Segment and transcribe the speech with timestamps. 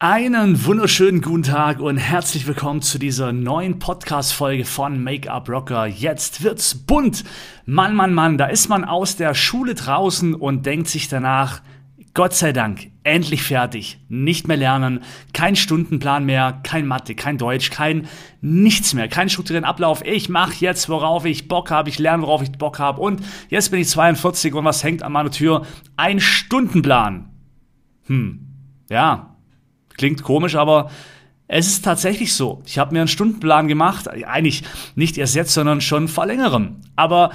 [0.00, 5.86] Einen wunderschönen guten Tag und herzlich willkommen zu dieser neuen Podcast-Folge von Make-up Rocker.
[5.86, 7.22] Jetzt wird's bunt.
[7.64, 11.62] Mann, Mann, Mann, da ist man aus der Schule draußen und denkt sich danach,
[12.12, 14.00] Gott sei Dank, endlich fertig.
[14.08, 18.08] Nicht mehr lernen, kein Stundenplan mehr, kein Mathe, kein Deutsch, kein
[18.40, 20.04] nichts mehr, kein strukturierten Ablauf.
[20.04, 23.70] Ich mache jetzt, worauf ich Bock habe, ich lerne, worauf ich Bock habe und jetzt
[23.70, 25.64] bin ich 42 und was hängt an meiner Tür?
[25.96, 27.30] Ein Stundenplan.
[28.06, 28.48] Hm,
[28.90, 29.33] ja,
[29.96, 30.90] Klingt komisch, aber
[31.46, 32.62] es ist tatsächlich so.
[32.64, 36.76] Ich habe mir einen Stundenplan gemacht, eigentlich nicht erst jetzt, sondern schon vor längerem.
[36.96, 37.30] Aber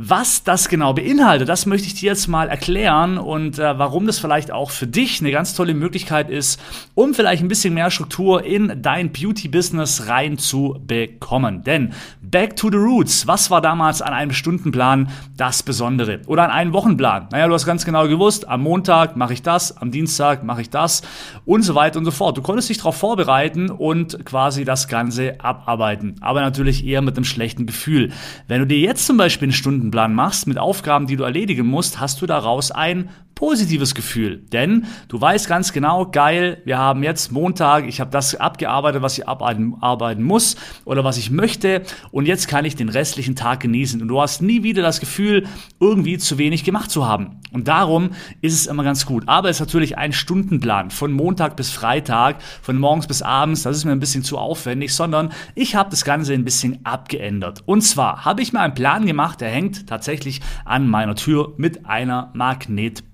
[0.00, 4.20] was das genau beinhaltet, das möchte ich dir jetzt mal erklären und äh, warum das
[4.20, 6.60] vielleicht auch für dich eine ganz tolle Möglichkeit ist,
[6.94, 11.64] um vielleicht ein bisschen mehr Struktur in dein Beauty-Business reinzubekommen.
[11.64, 16.20] Denn back to the roots, was war damals an einem Stundenplan das Besondere?
[16.28, 17.28] Oder an einem Wochenplan?
[17.32, 20.70] Naja, du hast ganz genau gewusst, am Montag mache ich das, am Dienstag mache ich
[20.70, 21.02] das
[21.44, 22.36] und so weiter und so fort.
[22.36, 26.14] Du konntest dich darauf vorbereiten und quasi das Ganze abarbeiten.
[26.20, 28.12] Aber natürlich eher mit einem schlechten Gefühl.
[28.46, 31.66] Wenn du dir jetzt zum Beispiel einen Stundenplan Stundenplan machst mit Aufgaben, die du erledigen
[31.66, 33.08] musst, hast du daraus ein
[33.38, 34.38] positives Gefühl.
[34.52, 39.16] Denn du weißt ganz genau, geil, wir haben jetzt Montag, ich habe das abgearbeitet, was
[39.16, 43.60] ich abarbeiten, arbeiten muss oder was ich möchte und jetzt kann ich den restlichen Tag
[43.60, 44.02] genießen.
[44.02, 45.46] Und du hast nie wieder das Gefühl,
[45.78, 47.40] irgendwie zu wenig gemacht zu haben.
[47.52, 49.22] Und darum ist es immer ganz gut.
[49.26, 53.76] Aber es ist natürlich ein Stundenplan von Montag bis Freitag, von morgens bis abends, das
[53.76, 57.62] ist mir ein bisschen zu aufwendig, sondern ich habe das Ganze ein bisschen abgeändert.
[57.66, 61.86] Und zwar habe ich mir einen Plan gemacht, der hängt tatsächlich an meiner Tür mit
[61.86, 62.32] einer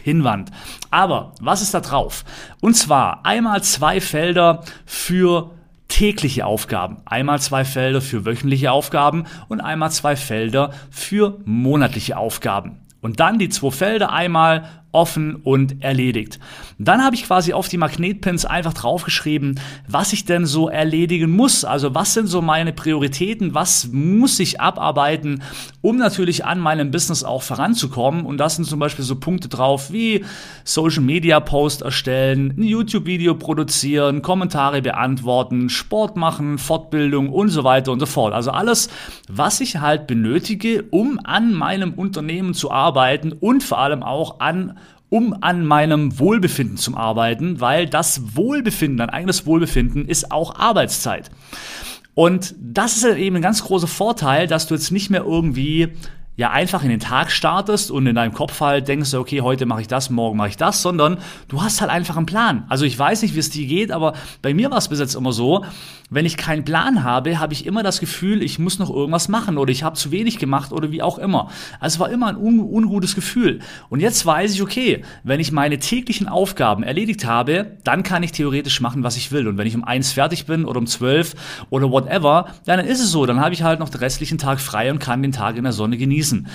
[0.00, 0.50] Magnetpinwand.
[0.90, 2.24] Aber was ist da drauf?
[2.60, 5.50] Und zwar einmal zwei Felder für
[5.88, 12.80] tägliche Aufgaben, einmal zwei Felder für wöchentliche Aufgaben und einmal zwei Felder für monatliche Aufgaben.
[13.00, 16.38] Und dann die zwei Felder einmal offen und erledigt.
[16.78, 21.64] Dann habe ich quasi auf die Magnetpins einfach draufgeschrieben, was ich denn so erledigen muss.
[21.64, 25.42] Also was sind so meine Prioritäten, was muss ich abarbeiten,
[25.80, 28.26] um natürlich an meinem Business auch voranzukommen.
[28.26, 30.24] Und das sind zum Beispiel so Punkte drauf wie
[30.64, 37.92] Social Media Post erstellen, ein YouTube-Video produzieren, Kommentare beantworten, Sport machen, Fortbildung und so weiter
[37.92, 38.34] und so fort.
[38.34, 38.88] Also alles,
[39.28, 44.78] was ich halt benötige, um an meinem Unternehmen zu arbeiten und vor allem auch an
[45.10, 51.30] um an meinem Wohlbefinden zu arbeiten, weil das Wohlbefinden, dein eigenes Wohlbefinden ist auch Arbeitszeit.
[52.14, 55.88] Und das ist eben ein ganz großer Vorteil, dass du jetzt nicht mehr irgendwie
[56.40, 59.82] ja einfach in den Tag startest und in deinem Kopf halt denkst, okay, heute mache
[59.82, 61.18] ich das, morgen mache ich das, sondern
[61.48, 62.64] du hast halt einfach einen Plan.
[62.70, 65.16] Also ich weiß nicht, wie es dir geht, aber bei mir war es bis jetzt
[65.16, 65.66] immer so,
[66.08, 69.58] wenn ich keinen Plan habe, habe ich immer das Gefühl, ich muss noch irgendwas machen
[69.58, 71.50] oder ich habe zu wenig gemacht oder wie auch immer.
[71.78, 73.60] Also es war immer ein un ungutes Gefühl.
[73.90, 78.32] Und jetzt weiß ich, okay, wenn ich meine täglichen Aufgaben erledigt habe, dann kann ich
[78.32, 79.46] theoretisch machen, was ich will.
[79.46, 81.34] Und wenn ich um eins fertig bin oder um zwölf
[81.68, 83.26] oder whatever, dann ist es so.
[83.26, 85.72] Dann habe ich halt noch den restlichen Tag frei und kann den Tag in der
[85.72, 86.46] Sonne genießen genießen.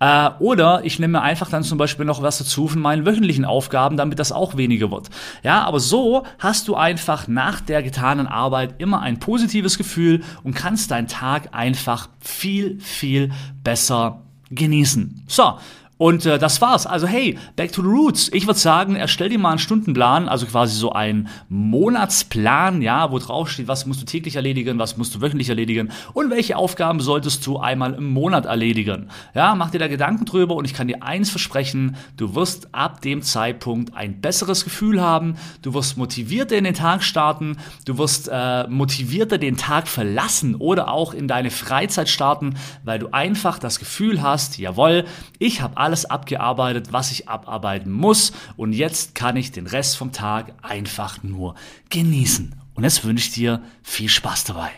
[0.00, 3.44] Äh, oder ich nehme mir einfach dann zum Beispiel noch was dazu von meinen wöchentlichen
[3.44, 5.10] Aufgaben, damit das auch weniger wird.
[5.42, 10.54] Ja, aber so hast du einfach nach der getanen Arbeit immer ein positives Gefühl und
[10.54, 13.30] kannst deinen Tag einfach viel, viel
[13.62, 15.24] besser genießen.
[15.26, 15.54] So,
[16.02, 16.84] und äh, das war's.
[16.84, 18.28] Also hey, back to the roots.
[18.32, 23.20] Ich würde sagen, erstell dir mal einen Stundenplan, also quasi so einen Monatsplan, ja, wo
[23.20, 26.98] drauf steht, was musst du täglich erledigen, was musst du wöchentlich erledigen und welche Aufgaben
[26.98, 29.10] solltest du einmal im Monat erledigen.
[29.32, 33.00] Ja, mach dir da Gedanken drüber und ich kann dir eins versprechen, du wirst ab
[33.02, 38.28] dem Zeitpunkt ein besseres Gefühl haben, du wirst motivierter in den Tag starten, du wirst
[38.28, 43.78] äh, motivierter den Tag verlassen oder auch in deine Freizeit starten, weil du einfach das
[43.78, 45.04] Gefühl hast, jawohl,
[45.38, 49.98] ich habe alles alles abgearbeitet, was ich abarbeiten muss und jetzt kann ich den Rest
[49.98, 51.54] vom Tag einfach nur
[51.90, 52.54] genießen.
[52.72, 54.70] Und jetzt wünsche ich dir viel Spaß dabei.